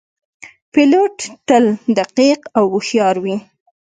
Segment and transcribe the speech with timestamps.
[0.71, 1.17] پیلوټ
[1.47, 1.65] تل
[1.97, 3.35] دقیق او هوښیار وي.